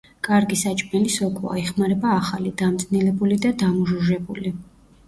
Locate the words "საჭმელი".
0.61-1.11